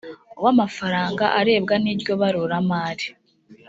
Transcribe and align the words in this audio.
w 0.43 0.45
amafaranga 0.53 1.25
arebwa 1.39 1.75
n 1.83 1.85
iryo 1.93 2.13
baruramari 2.21 3.07